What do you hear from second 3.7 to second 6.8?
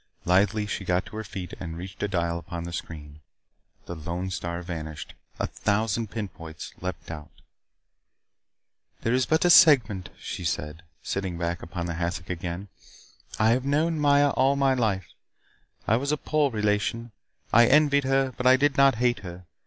The lone star vanished. A thousand pinpoints